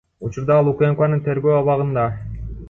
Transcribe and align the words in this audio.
Учурда 0.27 0.55
ал 0.61 0.71
УКМКнын 0.71 1.21
тергөө 1.27 1.55
абагында. 1.59 2.09